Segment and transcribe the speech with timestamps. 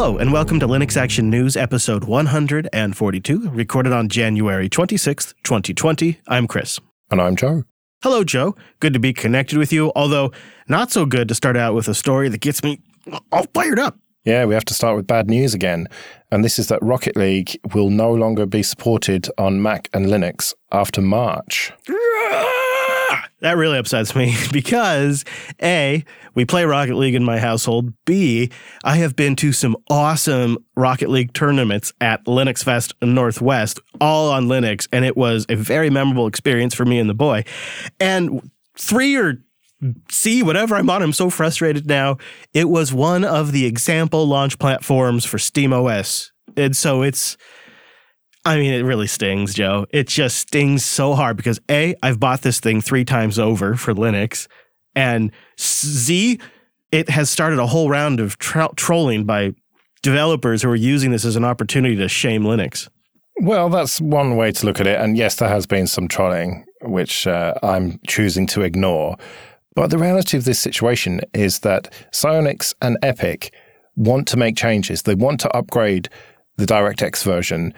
[0.00, 6.20] Hello, and welcome to Linux Action News, episode 142, recorded on January 26th, 2020.
[6.28, 6.78] I'm Chris.
[7.10, 7.64] And I'm Joe.
[8.04, 8.54] Hello, Joe.
[8.78, 10.30] Good to be connected with you, although
[10.68, 12.78] not so good to start out with a story that gets me
[13.32, 13.98] all fired up.
[14.24, 15.88] Yeah, we have to start with bad news again.
[16.30, 20.54] And this is that Rocket League will no longer be supported on Mac and Linux
[20.70, 21.72] after March.
[23.40, 25.24] That really upsets me because
[25.62, 27.92] A, we play Rocket League in my household.
[28.04, 28.50] B,
[28.84, 34.46] I have been to some awesome Rocket League tournaments at Linux Fest Northwest, all on
[34.46, 37.44] Linux, and it was a very memorable experience for me and the boy.
[38.00, 39.42] And three or
[40.10, 42.18] C, whatever I'm on, I'm so frustrated now.
[42.52, 46.32] It was one of the example launch platforms for SteamOS.
[46.56, 47.36] And so it's
[48.48, 49.84] I mean, it really stings, Joe.
[49.90, 53.92] It just stings so hard because A, I've bought this thing three times over for
[53.92, 54.48] Linux,
[54.94, 55.30] and
[55.60, 56.40] Z,
[56.90, 59.54] it has started a whole round of trolling by
[60.00, 62.88] developers who are using this as an opportunity to shame Linux.
[63.42, 64.98] Well, that's one way to look at it.
[64.98, 69.16] And yes, there has been some trolling, which uh, I'm choosing to ignore.
[69.74, 73.52] But the reality of this situation is that Psyonix and Epic
[73.94, 75.02] want to make changes.
[75.02, 76.08] They want to upgrade
[76.56, 77.74] the DirectX version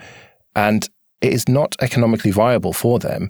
[0.55, 0.89] and
[1.21, 3.29] it is not economically viable for them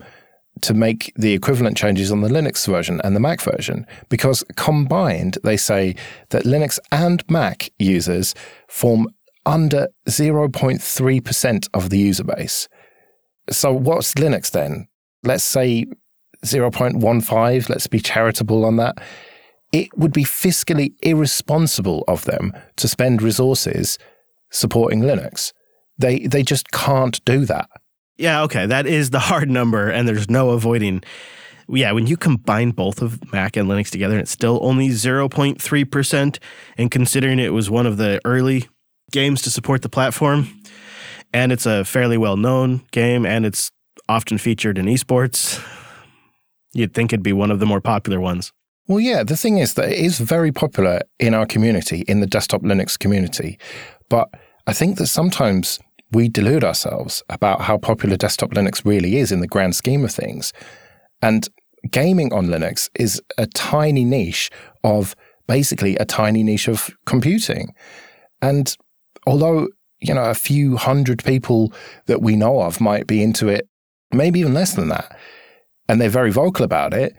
[0.61, 5.37] to make the equivalent changes on the Linux version and the Mac version because combined,
[5.43, 5.95] they say
[6.29, 8.35] that Linux and Mac users
[8.67, 9.07] form
[9.45, 12.67] under 0.3% of the user base.
[13.49, 14.87] So, what's Linux then?
[15.23, 15.85] Let's say
[16.45, 18.97] 0.15, let's be charitable on that.
[19.71, 23.97] It would be fiscally irresponsible of them to spend resources
[24.51, 25.53] supporting Linux.
[25.97, 27.69] They they just can't do that.
[28.17, 31.03] Yeah, okay, that is the hard number, and there's no avoiding.
[31.67, 36.39] Yeah, when you combine both of Mac and Linux together, it's still only 0.3%.
[36.77, 38.67] And considering it was one of the early
[39.11, 40.49] games to support the platform,
[41.33, 43.71] and it's a fairly well known game, and it's
[44.09, 45.63] often featured in esports,
[46.73, 48.51] you'd think it'd be one of the more popular ones.
[48.87, 52.27] Well, yeah, the thing is that it is very popular in our community, in the
[52.27, 53.57] desktop Linux community.
[54.09, 54.29] But
[54.67, 55.79] I think that sometimes
[56.11, 60.11] we delude ourselves about how popular desktop Linux really is in the grand scheme of
[60.11, 60.53] things.
[61.21, 61.47] And
[61.89, 64.49] gaming on Linux is a tiny niche
[64.83, 65.15] of
[65.47, 67.73] basically a tiny niche of computing.
[68.41, 68.75] And
[69.25, 71.73] although, you know, a few hundred people
[72.07, 73.67] that we know of might be into it,
[74.13, 75.17] maybe even less than that,
[75.87, 77.15] and they're very vocal about it,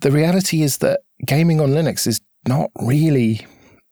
[0.00, 3.46] the reality is that gaming on Linux is not really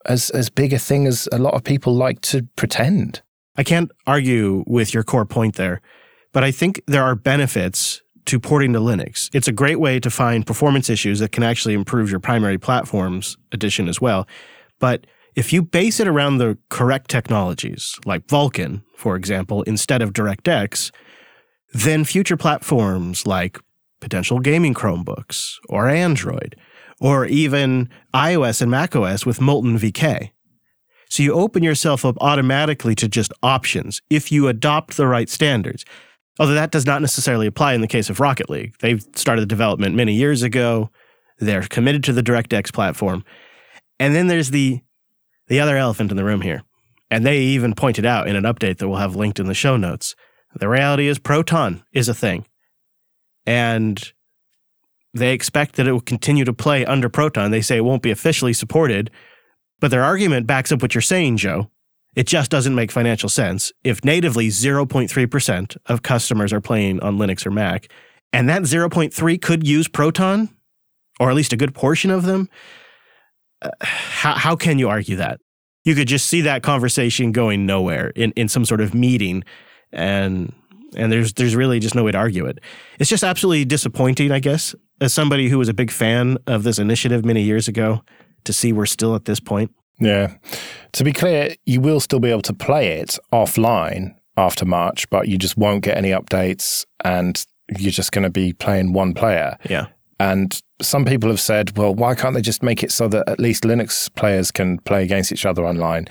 [0.07, 3.23] as, as big a thing as a lot of people like to pretend.
[3.57, 5.81] I can't argue with your core point there,
[6.33, 9.31] but I think there are benefits to porting to Linux.
[9.33, 13.37] It's a great way to find performance issues that can actually improve your primary platform's
[13.53, 14.27] edition as well.
[14.79, 15.07] But
[15.37, 20.91] if you base it around the correct technologies, like Vulkan, for example, instead of DirectX,
[21.73, 23.59] then future platforms like
[24.01, 26.57] potential gaming Chromebooks or Android
[27.01, 30.31] or even iOS and macOS with Molten VK
[31.09, 35.85] so you open yourself up automatically to just options if you adopt the right standards.
[36.39, 38.75] Although that does not necessarily apply in the case of Rocket League.
[38.81, 40.91] They've started development many years ago.
[41.39, 43.25] They're committed to the DirectX platform.
[43.99, 44.81] And then there's the
[45.49, 46.63] the other elephant in the room here.
[47.09, 49.77] And they even pointed out in an update that we'll have linked in the show
[49.77, 50.17] notes.
[50.57, 52.47] The reality is Proton is a thing.
[53.47, 54.13] And
[55.17, 57.51] they expect that it will continue to play under Proton.
[57.51, 59.11] They say it won't be officially supported
[59.81, 61.71] but their argument backs up what you're saying, Joe.
[62.15, 67.45] It just doesn't make financial sense if natively 0.3% of customers are playing on Linux
[67.45, 67.89] or Mac,
[68.33, 70.49] and that 0.3 could use Proton,
[71.21, 72.49] or at least a good portion of them.
[73.61, 75.41] Uh, how, how can you argue that?
[75.85, 79.45] You could just see that conversation going nowhere in, in some sort of meeting,
[79.93, 80.53] and
[80.97, 82.61] and there's there's really just no way to argue it.
[82.99, 86.79] It's just absolutely disappointing, I guess, as somebody who was a big fan of this
[86.79, 88.03] initiative many years ago
[88.45, 89.73] to see we're still at this point.
[89.99, 90.35] Yeah.
[90.93, 95.29] To be clear, you will still be able to play it offline after March, but
[95.29, 97.45] you just won't get any updates and
[97.79, 99.57] you're just going to be playing one player.
[99.69, 99.87] Yeah.
[100.21, 103.41] And some people have said, well, why can't they just make it so that at
[103.41, 106.07] least Linux players can play against each other online?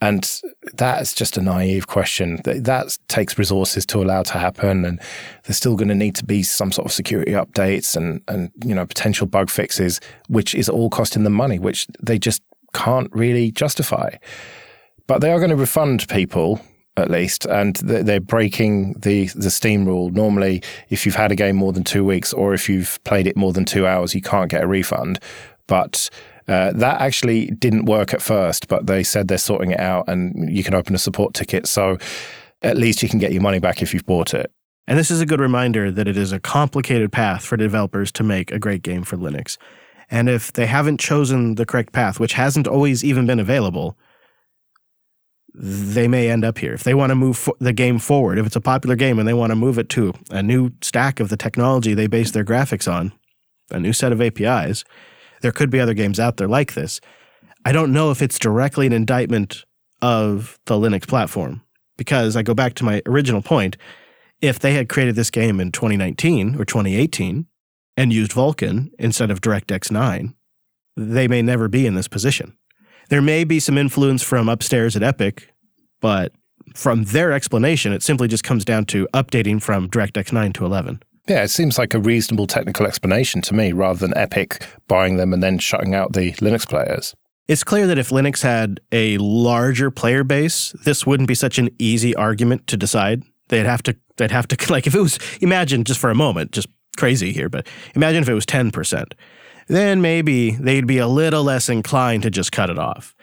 [0.00, 0.42] And
[0.74, 2.38] that's just a naive question.
[2.44, 5.00] That takes resources to allow to happen, and
[5.44, 8.74] there's still going to need to be some sort of security updates and and you
[8.74, 12.42] know potential bug fixes, which is all costing them money, which they just
[12.74, 14.10] can't really justify.
[15.06, 16.60] But they are going to refund people
[16.98, 20.10] at least, and they're breaking the the Steam rule.
[20.10, 23.36] Normally, if you've had a game more than two weeks, or if you've played it
[23.36, 25.20] more than two hours, you can't get a refund.
[25.66, 26.10] But
[26.48, 30.48] Uh, that actually didn't work at first, but they said they're sorting it out and
[30.54, 31.66] you can open a support ticket.
[31.66, 31.98] So
[32.62, 34.50] at least you can get your money back if you've bought it.
[34.86, 38.22] And this is a good reminder that it is a complicated path for developers to
[38.22, 39.58] make a great game for Linux.
[40.08, 43.98] And if they haven't chosen the correct path, which hasn't always even been available,
[45.52, 46.74] they may end up here.
[46.74, 49.34] If they want to move the game forward, if it's a popular game and they
[49.34, 52.90] want to move it to a new stack of the technology they base their graphics
[52.92, 53.12] on,
[53.70, 54.84] a new set of APIs,
[55.42, 57.00] there could be other games out there like this.
[57.64, 59.64] I don't know if it's directly an indictment
[60.02, 61.62] of the Linux platform
[61.96, 63.76] because I go back to my original point.
[64.40, 67.46] If they had created this game in 2019 or 2018
[67.96, 70.34] and used Vulkan instead of DirectX 9,
[70.96, 72.56] they may never be in this position.
[73.08, 75.52] There may be some influence from upstairs at Epic,
[76.00, 76.32] but
[76.74, 81.02] from their explanation, it simply just comes down to updating from DirectX 9 to 11.
[81.28, 85.32] Yeah, it seems like a reasonable technical explanation to me rather than Epic buying them
[85.32, 87.14] and then shutting out the Linux players.
[87.48, 91.70] It's clear that if Linux had a larger player base, this wouldn't be such an
[91.78, 93.22] easy argument to decide.
[93.48, 96.52] They'd have to they'd have to like if it was imagine just for a moment,
[96.52, 99.12] just crazy here, but imagine if it was 10%.
[99.68, 103.14] Then maybe they'd be a little less inclined to just cut it off.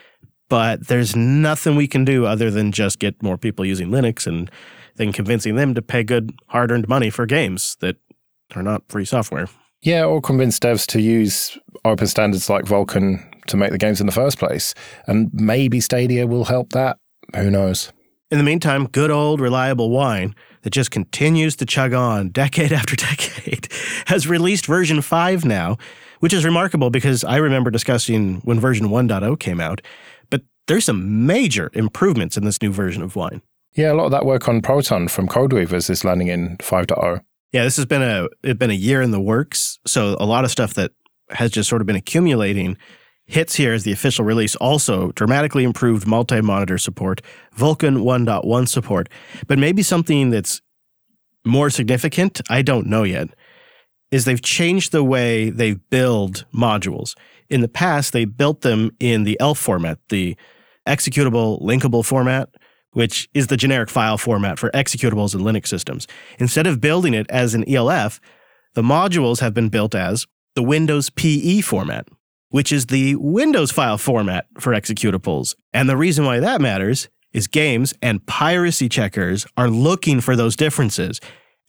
[0.49, 4.51] But there's nothing we can do other than just get more people using Linux and
[4.95, 7.97] then convincing them to pay good hard earned money for games that
[8.55, 9.47] are not free software.
[9.81, 14.05] Yeah, or convince devs to use open standards like Vulkan to make the games in
[14.05, 14.73] the first place.
[15.07, 16.97] And maybe Stadia will help that.
[17.35, 17.91] Who knows?
[18.31, 22.95] In the meantime, good old reliable wine that just continues to chug on decade after
[22.95, 23.67] decade
[24.07, 25.77] has released version 5 now,
[26.19, 29.81] which is remarkable because I remember discussing when version 1.0 came out.
[30.29, 33.41] But there's some major improvements in this new version of Wine.
[33.75, 37.21] Yeah, a lot of that work on Proton from Codeweavers is landing in 5.0.
[37.51, 40.43] Yeah, this has been a it's been a year in the works, so a lot
[40.43, 40.91] of stuff that
[41.29, 42.77] has just sort of been accumulating
[43.25, 44.55] hits here as the official release.
[44.57, 47.21] Also, dramatically improved multi-monitor support,
[47.55, 49.07] Vulkan 1.1 support,
[49.47, 50.61] but maybe something that's
[51.45, 53.29] more significant, I don't know yet,
[54.11, 57.15] is they've changed the way they build modules.
[57.49, 60.35] In the past, they built them in the ELF format, the
[60.87, 62.49] executable linkable format,
[62.93, 66.07] which is the generic file format for executables in Linux systems.
[66.39, 68.19] Instead of building it as an ELF,
[68.73, 70.25] the modules have been built as
[70.55, 72.07] the Windows PE format,
[72.49, 75.55] which is the Windows file format for executables.
[75.73, 80.55] And the reason why that matters is games and piracy checkers are looking for those
[80.55, 81.19] differences.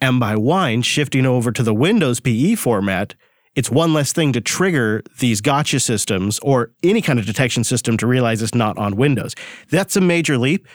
[0.00, 3.14] And by Wine shifting over to the Windows PE format,
[3.54, 7.96] it's one less thing to trigger these gotcha systems or any kind of detection system
[7.98, 9.34] to realize it's not on Windows.
[9.70, 10.66] That's a major leap.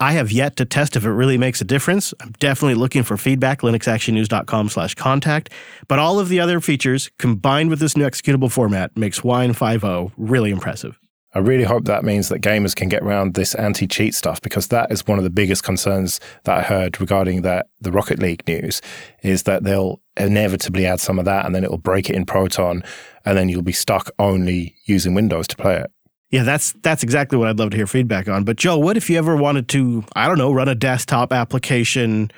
[0.00, 2.12] I have yet to test if it really makes a difference.
[2.20, 5.50] I'm definitely looking for feedback, linuxactionnews.com slash contact.
[5.86, 10.12] But all of the other features combined with this new executable format makes Wine 5.0
[10.16, 10.98] really impressive.
[11.36, 14.92] I really hope that means that gamers can get around this anti-cheat stuff because that
[14.92, 18.80] is one of the biggest concerns that I heard regarding that the Rocket League news
[19.24, 22.84] is that they'll inevitably add some of that and then it'll break it in Proton
[23.24, 25.90] and then you'll be stuck only using Windows to play it.
[26.30, 28.44] Yeah, that's that's exactly what I'd love to hear feedback on.
[28.44, 32.30] But Joe, what if you ever wanted to, I don't know, run a desktop application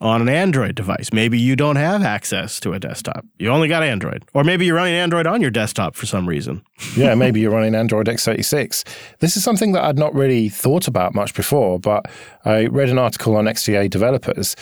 [0.00, 1.12] on an Android device?
[1.12, 3.24] Maybe you don't have access to a desktop.
[3.38, 4.24] You only got Android.
[4.34, 6.62] Or maybe you're running Android on your desktop for some reason.
[6.96, 8.84] yeah, maybe you're running Android x86.
[9.18, 12.06] This is something that I'd not really thought about much before, but
[12.44, 14.54] I read an article on XDA developers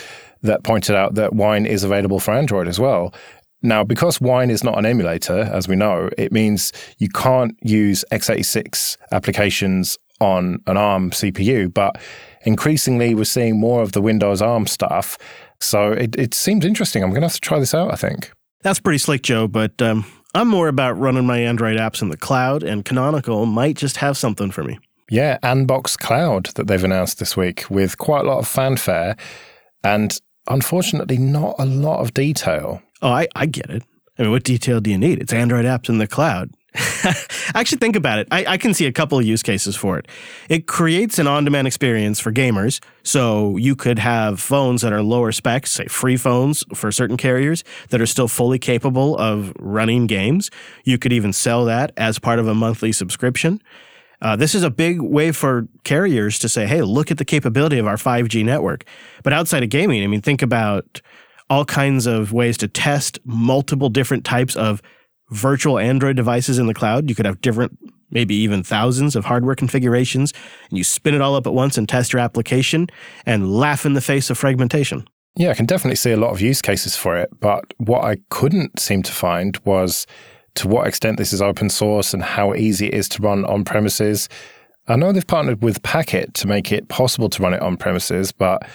[0.42, 3.12] that pointed out that Wine is available for Android as well.
[3.62, 8.04] Now, because Wine is not an emulator, as we know, it means you can't use
[8.10, 12.00] x86 applications on an ARM CPU, but
[12.42, 15.18] increasingly we're seeing more of the Windows ARM stuff.
[15.60, 17.02] So it, it seems interesting.
[17.02, 18.32] I'm going to have to try this out, I think.
[18.62, 22.16] That's pretty slick, Joe, but um, I'm more about running my Android apps in the
[22.16, 24.78] cloud, and Canonical might just have something for me.
[25.10, 29.16] Yeah, Anbox Cloud that they've announced this week with quite a lot of fanfare
[29.82, 32.80] and unfortunately not a lot of detail.
[33.02, 33.82] Oh, I, I get it.
[34.18, 35.20] I mean, what detail do you need?
[35.20, 36.50] It's Android apps in the cloud.
[37.54, 38.28] Actually, think about it.
[38.30, 40.06] I, I, can see a couple of use cases for it.
[40.48, 42.80] It creates an on demand experience for gamers.
[43.02, 47.64] So you could have phones that are lower specs, say free phones for certain carriers
[47.88, 50.48] that are still fully capable of running games.
[50.84, 53.60] You could even sell that as part of a monthly subscription.
[54.22, 57.78] Uh, this is a big way for carriers to say, hey, look at the capability
[57.78, 58.84] of our 5G network.
[59.24, 61.00] But outside of gaming, I mean, think about
[61.50, 64.80] all kinds of ways to test multiple different types of
[65.30, 67.08] virtual Android devices in the cloud.
[67.08, 67.76] You could have different,
[68.10, 70.32] maybe even thousands of hardware configurations,
[70.70, 72.88] and you spin it all up at once and test your application
[73.26, 75.06] and laugh in the face of fragmentation.
[75.36, 77.30] Yeah, I can definitely see a lot of use cases for it.
[77.40, 80.06] But what I couldn't seem to find was
[80.56, 83.64] to what extent this is open source and how easy it is to run on
[83.64, 84.28] premises.
[84.88, 88.32] I know they've partnered with Packet to make it possible to run it on premises,
[88.32, 88.68] but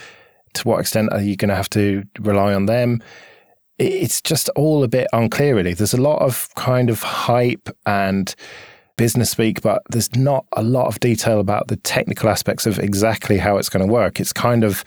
[0.55, 3.01] to what extent are you going to have to rely on them?
[3.77, 5.73] It's just all a bit unclear, really.
[5.73, 8.33] There's a lot of kind of hype and
[8.97, 13.37] business speak, but there's not a lot of detail about the technical aspects of exactly
[13.37, 14.19] how it's going to work.
[14.19, 14.85] It's kind of,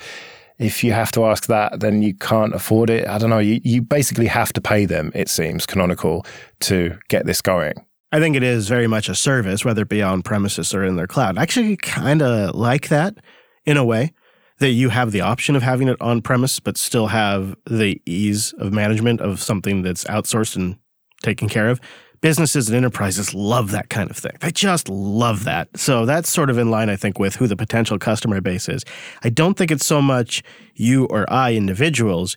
[0.58, 3.06] if you have to ask that, then you can't afford it.
[3.06, 3.38] I don't know.
[3.38, 6.24] You, you basically have to pay them, it seems, Canonical,
[6.60, 7.74] to get this going.
[8.10, 10.96] I think it is very much a service, whether it be on premises or in
[10.96, 11.36] their cloud.
[11.36, 13.18] I actually kind of like that
[13.66, 14.14] in a way
[14.58, 18.52] that you have the option of having it on premise, but still have the ease
[18.58, 20.76] of management of something that's outsourced and
[21.22, 21.80] taken care of.
[22.20, 24.36] Businesses and enterprises love that kind of thing.
[24.40, 25.68] They just love that.
[25.76, 28.84] So that's sort of in line, I think, with who the potential customer base is.
[29.22, 30.42] I don't think it's so much
[30.74, 32.36] you or I individuals,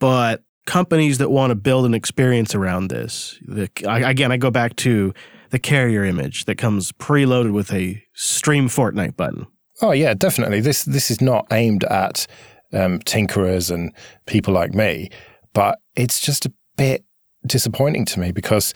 [0.00, 3.38] but companies that want to build an experience around this.
[3.46, 5.14] The, I, again, I go back to
[5.50, 9.46] the carrier image that comes preloaded with a stream Fortnite button.
[9.82, 10.60] Oh yeah, definitely.
[10.60, 12.26] This this is not aimed at
[12.72, 13.92] um, tinkerers and
[14.26, 15.10] people like me,
[15.52, 17.04] but it's just a bit
[17.44, 18.72] disappointing to me because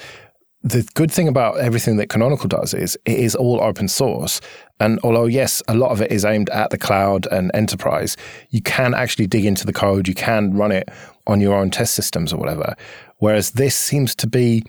[0.63, 4.41] the good thing about everything that Canonical does is it is all open source.
[4.81, 8.17] And although, yes, a lot of it is aimed at the cloud and enterprise,
[8.51, 10.89] you can actually dig into the code, you can run it
[11.29, 12.75] on your own test systems or whatever.
[13.19, 14.65] Whereas this seems to be,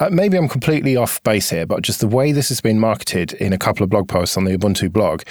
[0.00, 3.34] uh, maybe I'm completely off base here, but just the way this has been marketed
[3.34, 5.22] in a couple of blog posts on the Ubuntu blog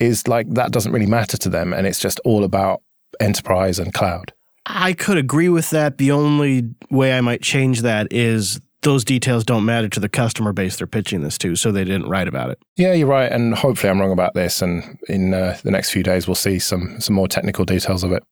[0.00, 1.72] is like that doesn't really matter to them.
[1.72, 2.82] And it's just all about
[3.20, 4.32] enterprise and cloud.
[4.66, 5.98] I could agree with that.
[5.98, 10.52] The only way I might change that is those details don't matter to the customer
[10.52, 12.58] base they're pitching this to, so they didn't write about it.
[12.76, 14.62] Yeah, you're right, and hopefully I'm wrong about this.
[14.62, 18.12] And in uh, the next few days, we'll see some some more technical details of
[18.12, 18.22] it.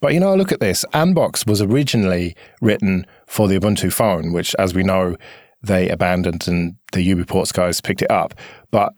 [0.00, 0.84] But you know, look at this.
[0.92, 5.16] Anbox was originally written for the Ubuntu phone, which, as we know,
[5.62, 8.34] they abandoned, and the UBports guys picked it up.
[8.70, 8.94] But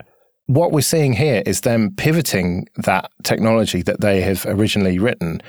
[0.47, 5.41] what we're seeing here is them pivoting that technology that they have originally written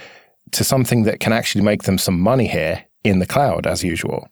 [0.51, 4.27] to something that can actually make them some money here in the cloud, as usual.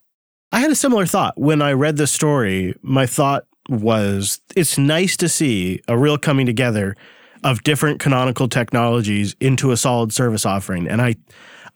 [0.51, 2.75] I had a similar thought when I read the story.
[2.81, 6.95] My thought was it's nice to see a real coming together
[7.43, 10.87] of different canonical technologies into a solid service offering.
[10.87, 11.15] And I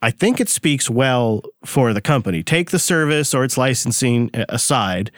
[0.02, 2.42] I think it speaks well for the company.
[2.42, 5.10] Take the service or its licensing uh, aside,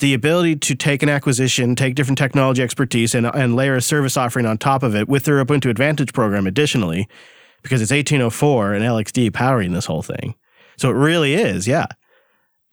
[0.00, 4.16] the ability to take an acquisition, take different technology expertise, and, and layer a service
[4.16, 7.08] offering on top of it with their Ubuntu Advantage program additionally,
[7.62, 10.34] because it's 1804 and LXD powering this whole thing.
[10.76, 11.86] So it really is, yeah,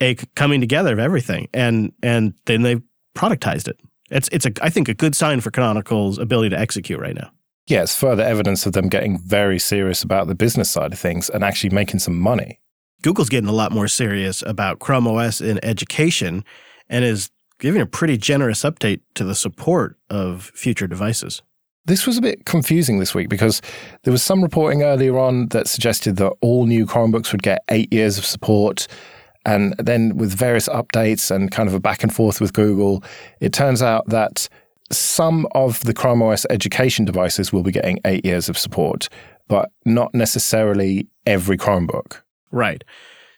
[0.02, 1.48] a coming together of everything.
[1.54, 2.78] And and then they
[3.16, 3.80] productized it.
[4.10, 7.32] It's it's a I think a good sign for Canonical's ability to execute right now.
[7.68, 11.30] Yeah, it's further evidence of them getting very serious about the business side of things
[11.30, 12.60] and actually making some money.
[13.04, 16.44] Google's getting a lot more serious about Chrome OS in education
[16.92, 21.42] and is giving a pretty generous update to the support of future devices.
[21.86, 23.62] This was a bit confusing this week because
[24.04, 27.92] there was some reporting earlier on that suggested that all new Chromebooks would get eight
[27.92, 28.88] years of support.
[29.46, 33.04] And then with various updates and kind of a back and forth with Google,
[33.40, 34.48] it turns out that
[34.92, 39.10] some of the Chrome OS education devices will be getting eight years of support,
[39.48, 42.22] but not necessarily every Chromebook.
[42.52, 42.84] Right.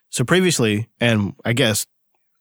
[0.10, 1.86] So previously, and I guess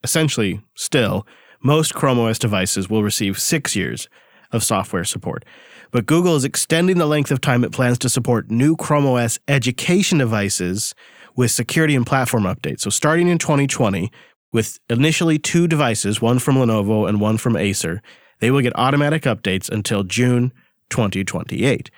[0.04, 1.26] essentially still,
[1.62, 4.08] most Chrome OS devices will receive six years
[4.50, 5.44] of software support.
[5.90, 9.38] But Google is extending the length of time it plans to support new Chrome OS
[9.48, 10.94] education devices
[11.36, 12.80] with security and platform updates.
[12.80, 14.10] So, starting in 2020,
[14.52, 18.02] with initially two devices, one from Lenovo and one from Acer,
[18.40, 20.52] they will get automatic updates until June
[20.90, 21.90] 2028.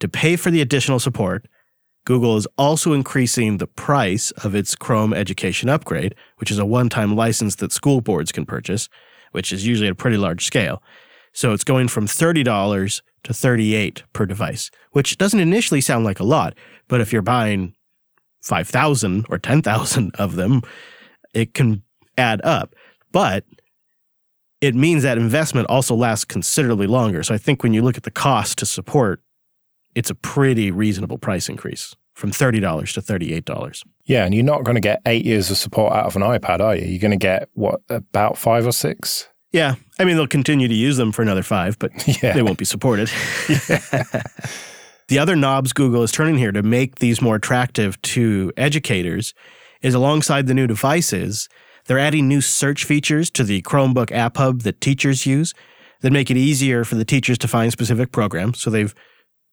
[0.00, 1.46] To pay for the additional support,
[2.04, 6.88] Google is also increasing the price of its Chrome Education Upgrade, which is a one
[6.88, 8.88] time license that school boards can purchase,
[9.30, 10.82] which is usually at a pretty large scale.
[11.32, 16.24] So it's going from $30 to $38 per device, which doesn't initially sound like a
[16.24, 16.54] lot,
[16.88, 17.74] but if you're buying
[18.42, 20.62] 5,000 or 10,000 of them,
[21.32, 21.82] it can
[22.18, 22.74] add up.
[23.12, 23.44] But
[24.60, 27.22] it means that investment also lasts considerably longer.
[27.22, 29.20] So I think when you look at the cost to support
[29.94, 33.82] it's a pretty reasonable price increase from $30 to $38.
[34.04, 36.60] Yeah, and you're not going to get eight years of support out of an iPad,
[36.60, 36.86] are you?
[36.86, 39.28] You're going to get, what, about five or six?
[39.52, 39.74] Yeah.
[39.98, 42.32] I mean, they'll continue to use them for another five, but yeah.
[42.32, 43.08] they won't be supported.
[45.08, 49.34] the other knobs Google is turning here to make these more attractive to educators
[49.82, 51.48] is alongside the new devices,
[51.86, 55.54] they're adding new search features to the Chromebook App Hub that teachers use
[56.00, 58.60] that make it easier for the teachers to find specific programs.
[58.60, 58.94] So they've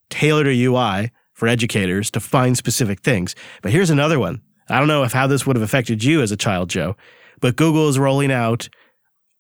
[0.10, 3.36] tailored a UI for educators to find specific things.
[3.62, 4.42] But here's another one.
[4.70, 6.96] I don't know if how this would have affected you as a child, Joe,
[7.40, 8.70] but Google is rolling out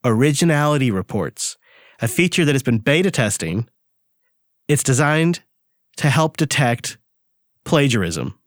[0.03, 1.57] originality reports,
[2.01, 3.67] a feature that has been beta testing.
[4.67, 5.41] It's designed
[5.97, 6.97] to help detect
[7.65, 8.39] plagiarism.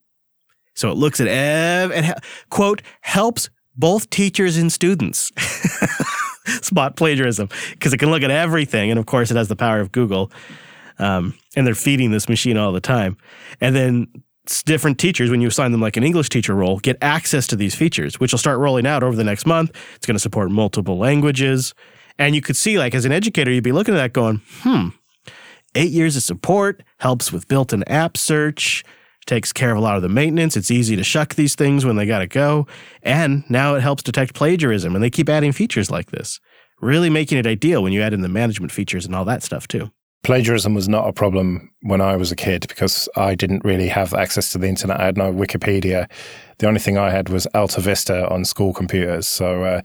[0.74, 2.14] So it looks at ev and
[2.48, 5.30] quote helps both teachers and students
[6.62, 9.80] spot plagiarism because it can look at everything, and of course it has the power
[9.80, 10.30] of Google.
[10.98, 13.16] Um, and they're feeding this machine all the time,
[13.60, 14.08] and then
[14.64, 17.74] different teachers, when you assign them like an English teacher role, get access to these
[17.74, 19.70] features, which will start rolling out over the next month.
[19.94, 21.74] It's going to support multiple languages.
[22.18, 24.88] And you could see, like, as an educator, you'd be looking at that going, hmm,
[25.74, 28.84] eight years of support helps with built in app search,
[29.26, 30.56] takes care of a lot of the maintenance.
[30.56, 32.66] It's easy to shuck these things when they got to go.
[33.02, 34.94] And now it helps detect plagiarism.
[34.94, 36.40] And they keep adding features like this,
[36.80, 39.68] really making it ideal when you add in the management features and all that stuff,
[39.68, 39.90] too.
[40.22, 44.14] Plagiarism was not a problem when I was a kid because I didn't really have
[44.14, 45.00] access to the internet.
[45.00, 46.08] I had no Wikipedia.
[46.58, 49.26] The only thing I had was Alta Vista on school computers.
[49.26, 49.82] So uh,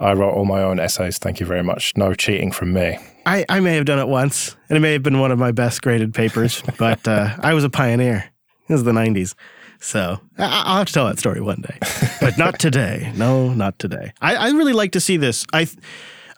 [0.00, 1.18] I wrote all my own essays.
[1.18, 1.96] Thank you very much.
[1.96, 2.98] No cheating from me.
[3.24, 5.52] I, I may have done it once, and it may have been one of my
[5.52, 8.24] best graded papers, but uh, I was a pioneer.
[8.68, 9.34] It was the 90s.
[9.78, 10.42] So I-
[10.72, 11.78] will have to tell that story one day,
[12.20, 13.12] but not today.
[13.16, 14.12] No, not today.
[14.20, 15.46] I, I really like to see this.
[15.52, 15.68] I.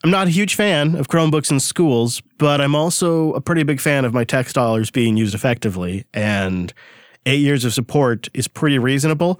[0.02, 3.80] I'm not a huge fan of Chromebooks in schools, but I'm also a pretty big
[3.80, 6.06] fan of my tax dollars being used effectively.
[6.14, 6.72] And
[7.26, 9.38] eight years of support is pretty reasonable.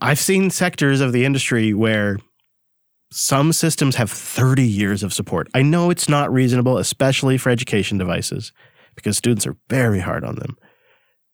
[0.00, 2.18] I've seen sectors of the industry where
[3.12, 5.48] some systems have 30 years of support.
[5.54, 8.52] I know it's not reasonable, especially for education devices,
[8.96, 10.56] because students are very hard on them.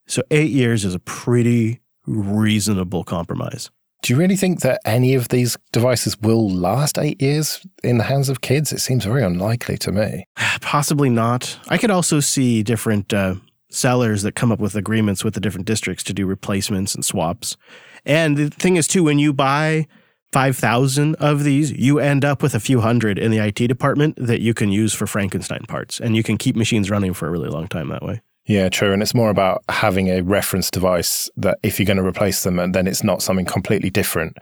[0.06, 3.70] So, eight years is a pretty reasonable compromise.
[4.02, 8.04] Do you really think that any of these devices will last eight years in the
[8.04, 8.72] hands of kids?
[8.72, 10.26] It seems very unlikely to me.
[10.60, 11.56] Possibly not.
[11.68, 13.36] I could also see different uh,
[13.70, 17.56] sellers that come up with agreements with the different districts to do replacements and swaps.
[18.04, 19.86] And the thing is, too, when you buy
[20.32, 24.40] 5,000 of these, you end up with a few hundred in the IT department that
[24.40, 26.00] you can use for Frankenstein parts.
[26.00, 28.20] And you can keep machines running for a really long time that way.
[28.44, 28.92] Yeah, true.
[28.92, 32.58] And it's more about having a reference device that if you're going to replace them,
[32.58, 34.36] and then it's not something completely different.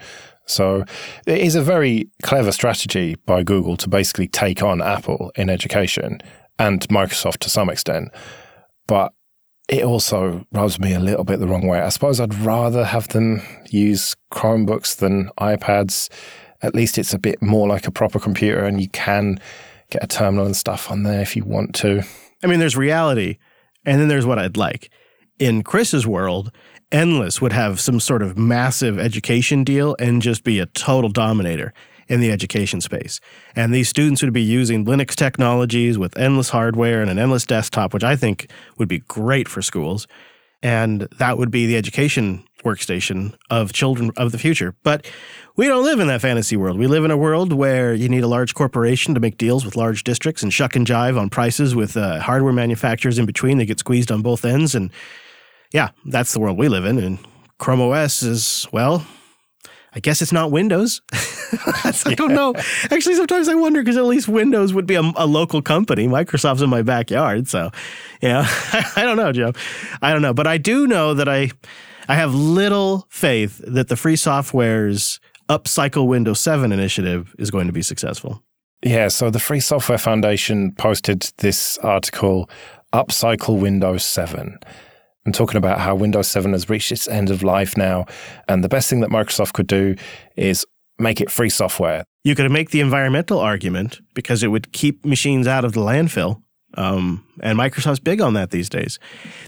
[0.47, 0.85] So
[1.27, 6.21] it is a very clever strategy by Google to basically take on Apple in education
[6.59, 8.09] and Microsoft to some extent.
[8.87, 9.13] But
[9.69, 11.81] it also rubs me a little bit the wrong way.
[11.81, 16.11] I suppose I'd rather have them use Chromebooks than iPads.
[16.63, 19.39] At least it's a bit more like a proper computer and you can
[19.91, 22.03] get a terminal and stuff on there if you want to.
[22.43, 23.37] I mean, there's reality
[23.85, 24.91] and then there's what I'd like.
[25.39, 26.53] In Chris's world,
[26.93, 31.73] Endless would have some sort of massive education deal and just be a total dominator
[32.09, 33.21] in the education space.
[33.55, 37.95] And these students would be using Linux technologies with endless hardware and an endless desktop,
[37.95, 40.09] which I think would be great for schools.
[40.63, 44.75] And that would be the education workstation of children of the future.
[44.83, 45.07] But
[45.57, 46.79] we don't live in that fantasy world.
[46.79, 49.77] We live in a world where you need a large corporation to make deals with
[49.77, 53.59] large districts and shuck and jive on prices with uh, hardware manufacturers in between.
[53.59, 54.75] They get squeezed on both ends.
[54.75, 54.91] And
[55.73, 56.99] yeah, that's the world we live in.
[56.99, 57.19] And
[57.59, 59.07] Chrome OS is, well,
[59.93, 61.03] I guess it's not Windows.
[61.13, 62.55] I don't know.
[62.91, 66.07] Actually, sometimes I wonder because at least Windows would be a, a, local company.
[66.07, 67.71] Microsoft's in my backyard, so
[68.23, 68.47] yeah,
[68.97, 69.53] I don't know, Joe.
[70.01, 71.51] I don't know, but I do know that I
[72.09, 77.73] I have little faith that the free software's upcycle Windows 7 initiative is going to
[77.73, 78.43] be successful.
[78.83, 82.49] Yeah, so the Free Software Foundation posted this article,
[82.95, 84.59] Upcycle Windows 7.
[85.27, 88.07] I'm talking about how Windows 7 has reached its end of life now.
[88.49, 89.95] And the best thing that Microsoft could do
[90.37, 90.67] is
[90.99, 92.05] make it free software.
[92.25, 96.43] You could make the environmental argument because it would keep machines out of the landfill
[96.75, 98.99] um, and Microsoft's big on that these days.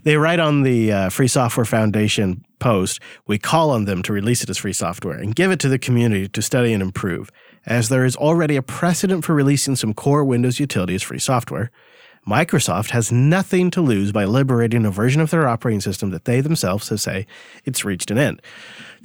[0.03, 4.43] They write on the uh, Free Software Foundation post, we call on them to release
[4.43, 7.31] it as free software and give it to the community to study and improve,
[7.67, 11.71] as there is already a precedent for releasing some core Windows utilities free software.
[12.27, 16.41] Microsoft has nothing to lose by liberating a version of their operating system that they
[16.41, 17.27] themselves have say
[17.65, 18.41] it's reached an end.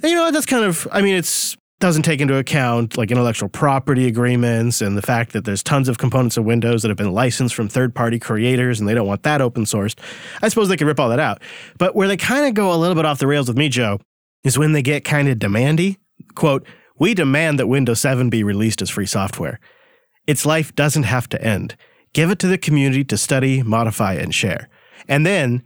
[0.02, 3.48] And you know, that's kind of, I mean, it's doesn't take into account like intellectual
[3.48, 7.12] property agreements and the fact that there's tons of components of Windows that have been
[7.12, 9.96] licensed from third party creators and they don't want that open sourced.
[10.42, 11.40] I suppose they could rip all that out.
[11.78, 14.00] But where they kind of go a little bit off the rails with me, Joe,
[14.42, 15.98] is when they get kind of demandy.
[16.34, 16.66] Quote,
[16.98, 19.60] we demand that Windows 7 be released as free software.
[20.26, 21.76] Its life doesn't have to end.
[22.12, 24.68] Give it to the community to study, modify, and share.
[25.08, 25.62] And then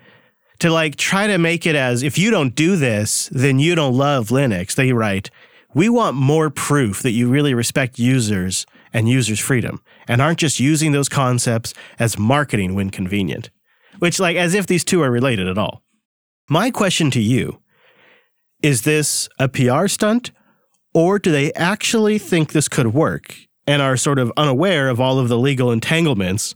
[0.58, 3.96] to like try to make it as if you don't do this, then you don't
[3.96, 5.30] love Linux, they write,
[5.74, 10.60] we want more proof that you really respect users and users' freedom and aren't just
[10.60, 13.50] using those concepts as marketing when convenient.
[13.98, 15.82] Which, like, as if these two are related at all.
[16.48, 17.60] My question to you
[18.62, 20.30] is this a PR stunt
[20.94, 23.34] Or do they actually think this could work
[23.66, 26.54] and are sort of unaware of all of the legal entanglements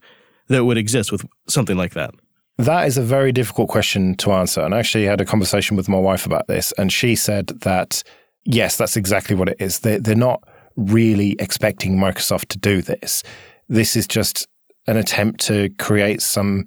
[0.49, 2.13] that would exist with something like that?
[2.59, 4.61] That is a very difficult question to answer.
[4.63, 8.03] And I actually had a conversation with my wife about this, and she said that,
[8.45, 9.81] yes, that's exactly what it is.
[9.81, 10.43] They, they're not
[10.77, 13.23] really expecting Microsoft to do this.
[13.69, 14.47] This is just
[14.87, 16.67] an attempt to create some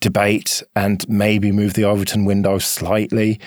[0.00, 3.40] debate and maybe move the Overton window slightly.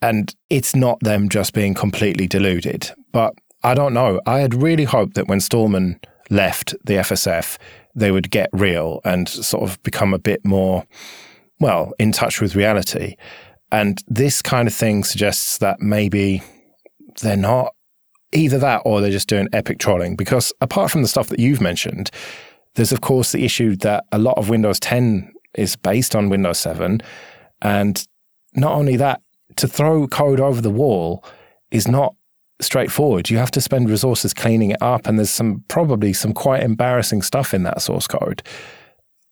[0.00, 2.90] And it's not them just being completely deluded.
[3.12, 3.34] But
[3.64, 4.20] I don't know.
[4.26, 5.98] I had really hoped that when Stallman
[6.28, 7.56] left the FSF,
[7.94, 10.84] they would get real and sort of become a bit more,
[11.60, 13.16] well, in touch with reality.
[13.72, 16.42] And this kind of thing suggests that maybe
[17.22, 17.74] they're not
[18.32, 20.14] either that or they're just doing epic trolling.
[20.14, 22.10] Because apart from the stuff that you've mentioned,
[22.74, 26.58] there's of course the issue that a lot of Windows 10 is based on Windows
[26.58, 27.00] 7.
[27.62, 28.06] And
[28.54, 29.22] not only that,
[29.56, 31.24] to throw code over the wall
[31.70, 32.14] is not
[32.60, 33.30] straightforward.
[33.30, 37.22] You have to spend resources cleaning it up, and there's some probably some quite embarrassing
[37.22, 38.42] stuff in that source code.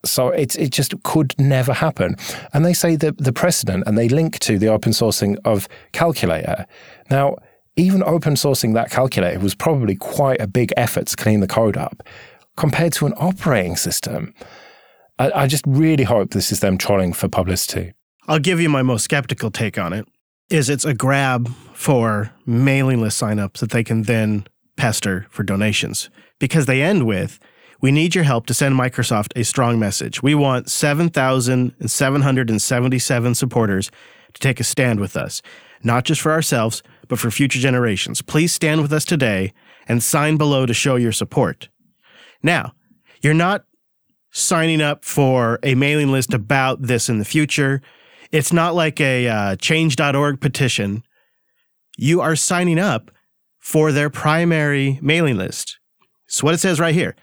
[0.04, 2.16] So it it just could never happen.
[2.52, 6.66] And they say that the precedent, and they link to the open sourcing of Calculator.
[7.10, 7.36] Now,
[7.76, 11.76] even open sourcing that calculator was probably quite a big effort to clean the code
[11.76, 12.02] up
[12.56, 14.34] compared to an operating system.
[15.18, 17.94] I, I just really hope this is them trolling for publicity.
[18.28, 20.06] I'll give you my most skeptical take on it.
[20.52, 26.10] Is it's a grab for mailing list signups that they can then pester for donations
[26.38, 27.38] because they end with
[27.80, 30.22] we need your help to send Microsoft a strong message.
[30.22, 33.90] We want 7,777 supporters
[34.34, 35.40] to take a stand with us,
[35.82, 38.20] not just for ourselves, but for future generations.
[38.22, 39.54] Please stand with us today
[39.88, 41.70] and sign below to show your support.
[42.42, 42.74] Now,
[43.22, 43.64] you're not
[44.30, 47.80] signing up for a mailing list about this in the future.
[48.32, 51.02] It's not like a uh, change.org petition.
[51.98, 53.10] You are signing up
[53.60, 55.78] for their primary mailing list.
[56.26, 57.14] It's what it says right here.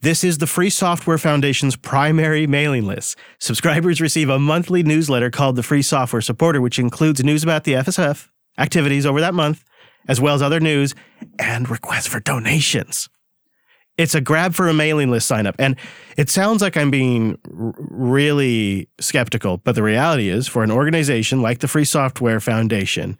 [0.00, 3.18] This is the Free Software Foundation's primary mailing list.
[3.40, 7.72] Subscribers receive a monthly newsletter called the Free Software Supporter, which includes news about the
[7.72, 9.64] FSF, activities over that month,
[10.06, 10.94] as well as other news
[11.38, 13.08] and requests for donations.
[13.96, 15.54] It's a grab for a mailing list sign up.
[15.58, 15.76] And
[16.16, 21.42] it sounds like I'm being r- really skeptical, but the reality is for an organization
[21.42, 23.16] like the Free Software Foundation,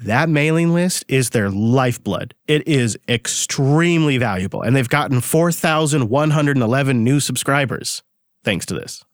[0.00, 2.34] that mailing list is their lifeblood.
[2.46, 4.62] It is extremely valuable.
[4.62, 8.02] And they've gotten 4,111 new subscribers
[8.44, 9.04] thanks to this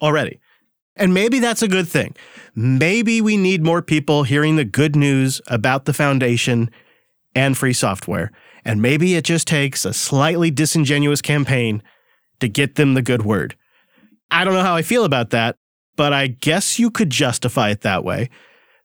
[0.00, 0.40] already.
[0.96, 2.14] And maybe that's a good thing.
[2.54, 6.70] Maybe we need more people hearing the good news about the foundation
[7.34, 8.30] and free software.
[8.64, 11.82] And maybe it just takes a slightly disingenuous campaign
[12.40, 13.56] to get them the good word.
[14.30, 15.56] I don't know how I feel about that,
[15.96, 18.30] but I guess you could justify it that way.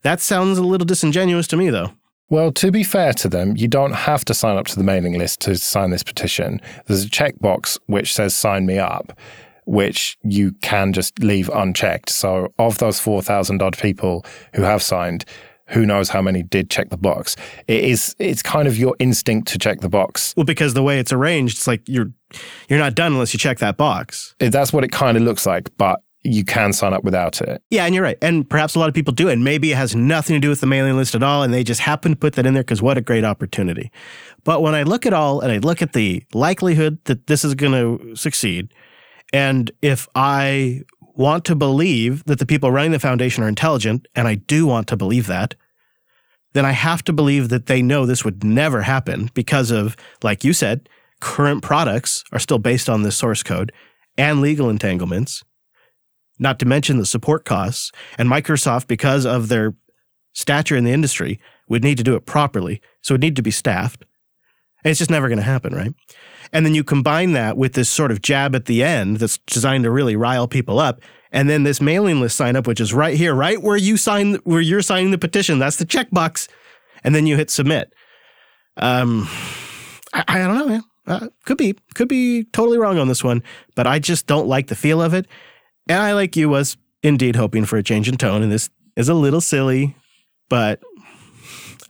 [0.02, 1.94] That sounds a little disingenuous to me, though.
[2.30, 5.18] Well, to be fair to them, you don't have to sign up to the mailing
[5.18, 6.62] list to sign this petition.
[6.86, 9.18] There's a checkbox which says sign me up,
[9.66, 12.10] which you can just leave unchecked.
[12.10, 15.26] So, of those 4,000 odd people who have signed,
[15.70, 17.36] who knows how many did check the box.
[17.68, 20.34] It is it's kind of your instinct to check the box.
[20.36, 22.12] Well, because the way it's arranged, it's like you're
[22.68, 24.36] you're not done unless you check that box.
[24.40, 27.64] That's what it kind of looks like, but you can sign up without it.
[27.70, 28.18] Yeah, and you're right.
[28.22, 29.30] And perhaps a lot of people do.
[29.30, 31.44] And maybe it has nothing to do with the mailing list at all.
[31.44, 33.90] And they just happen to put that in there because what a great opportunity.
[34.44, 37.56] But when I look at all and I look at the likelihood that this is
[37.56, 38.74] going to succeed,
[39.32, 40.82] and if I
[41.20, 44.88] want to believe that the people running the foundation are intelligent, and I do want
[44.88, 45.54] to believe that,
[46.54, 50.46] then I have to believe that they know this would never happen because of, like
[50.46, 50.88] you said,
[51.20, 53.74] current products are still based on this source code
[54.18, 55.44] and legal entanglements,
[56.40, 57.92] not to mention the support costs.
[58.18, 59.76] And Microsoft, because of their
[60.32, 62.82] stature in the industry, would need to do it properly.
[63.02, 64.06] So it would need to be staffed.
[64.84, 65.94] And it's just never going to happen, right?
[66.52, 69.84] And then you combine that with this sort of jab at the end that's designed
[69.84, 71.02] to really rile people up.
[71.32, 74.36] And then this mailing list sign up, which is right here, right where you sign,
[74.46, 75.60] where you're signing the petition.
[75.60, 76.48] That's the checkbox.
[77.04, 77.94] And then you hit submit.
[78.78, 79.28] Um,
[80.14, 80.84] I, I don't know, man.
[81.06, 83.44] Uh, could be, could be totally wrong on this one,
[83.76, 85.28] but I just don't like the feel of it.
[85.88, 88.44] And I, like you, was indeed hoping for a change in tone.
[88.44, 89.96] And this is a little silly,
[90.50, 90.82] but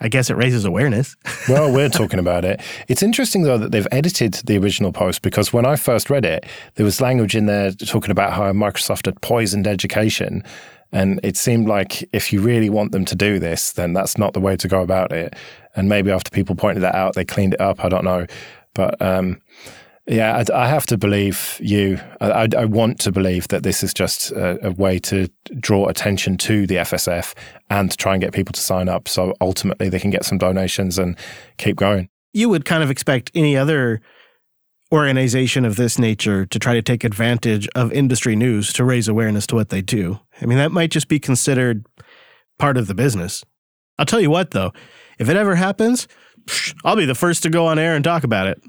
[0.01, 1.15] I guess it raises awareness.
[1.49, 2.61] well, we're talking about it.
[2.87, 6.45] It's interesting, though, that they've edited the original post because when I first read it,
[6.75, 10.43] there was language in there talking about how Microsoft had poisoned education.
[10.91, 14.33] And it seemed like if you really want them to do this, then that's not
[14.33, 15.35] the way to go about it.
[15.75, 17.83] And maybe after people pointed that out, they cleaned it up.
[17.83, 18.25] I don't know.
[18.73, 19.41] But um,
[20.09, 21.99] Yeah, I, I have to believe you.
[22.19, 26.35] I, I, want to believe that this is just a, a, way to draw attention
[26.37, 27.35] to the FSF
[27.69, 29.07] and try and get people to sign up.
[29.07, 31.15] So ultimately, they can get some donations and
[31.59, 32.09] keep going.
[32.33, 34.01] You would kind of expect any other
[34.91, 39.45] organization of this nature to try to take advantage of industry news to raise awareness
[39.45, 40.19] to what they do.
[40.41, 41.85] I mean, that might just be considered
[42.57, 43.45] part of the business.
[43.99, 44.73] I'll tell you what, though,
[45.19, 46.07] if it ever happens,
[46.83, 48.63] I'll be the first to go on air and talk about it.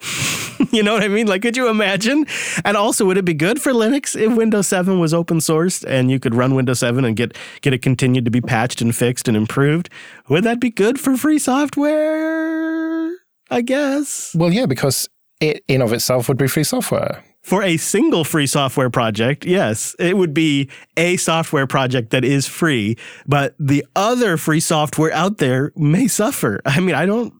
[0.70, 1.26] you know what I mean?
[1.26, 2.26] Like, could you imagine?
[2.64, 6.10] And also, would it be good for Linux if Windows 7 was open sourced and
[6.10, 9.28] you could run Windows 7 and get, get it continued to be patched and fixed
[9.28, 9.90] and improved?
[10.28, 13.10] Would that be good for free software?
[13.50, 14.34] I guess.
[14.34, 15.08] Well, yeah, because
[15.40, 17.24] it in of itself would be free software.
[17.48, 22.46] For a single free software project, yes, it would be a software project that is
[22.46, 26.60] free, but the other free software out there may suffer.
[26.66, 27.32] I mean, I don't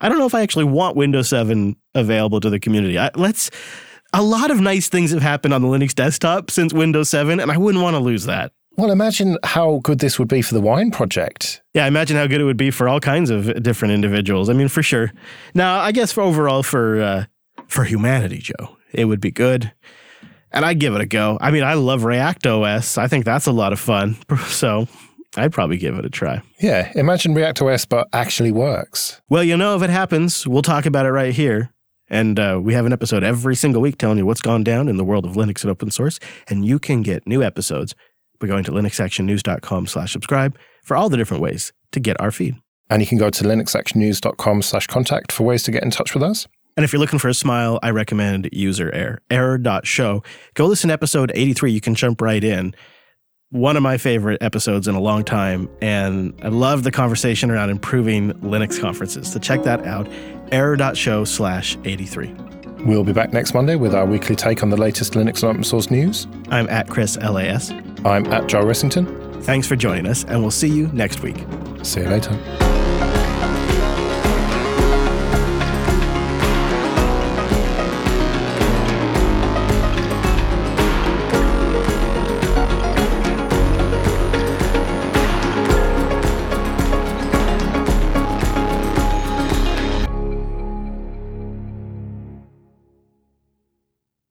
[0.00, 2.98] I don't know if I actually want Windows 7 available to the community.
[2.98, 3.52] I, let's
[4.12, 7.52] a lot of nice things have happened on the Linux desktop since Windows 7 and
[7.52, 8.50] I wouldn't want to lose that.
[8.76, 11.62] Well, imagine how good this would be for the wine project.
[11.72, 14.48] Yeah, imagine how good it would be for all kinds of different individuals.
[14.48, 15.12] I mean, for sure.
[15.54, 17.24] Now, I guess for overall for uh,
[17.68, 18.76] for humanity, Joe.
[18.92, 19.72] It would be good.
[20.50, 21.38] And I'd give it a go.
[21.40, 22.98] I mean, I love React OS.
[22.98, 24.16] I think that's a lot of fun.
[24.48, 24.86] So
[25.36, 26.42] I'd probably give it a try.
[26.60, 29.20] Yeah, imagine React OS, but actually works.
[29.30, 31.72] Well, you know, if it happens, we'll talk about it right here.
[32.10, 34.98] And uh, we have an episode every single week telling you what's gone down in
[34.98, 36.20] the world of Linux and open source.
[36.48, 37.94] And you can get new episodes
[38.38, 42.56] by going to linuxactionnews.com slash subscribe for all the different ways to get our feed.
[42.90, 46.22] And you can go to linuxactionnews.com slash contact for ways to get in touch with
[46.22, 46.46] us.
[46.76, 50.22] And if you're looking for a smile, I recommend user error, error.show.
[50.54, 51.72] Go listen to episode 83.
[51.72, 52.74] You can jump right in.
[53.50, 55.68] One of my favorite episodes in a long time.
[55.82, 59.30] And I love the conversation around improving Linux conferences.
[59.30, 60.08] So check that out,
[60.50, 62.34] error.show slash 83.
[62.84, 65.64] We'll be back next Monday with our weekly take on the latest Linux and open
[65.64, 66.26] source news.
[66.48, 67.70] I'm at Chris LAS.
[68.04, 69.44] I'm at Joe Ressington.
[69.44, 71.44] Thanks for joining us, and we'll see you next week.
[71.82, 72.81] See you later.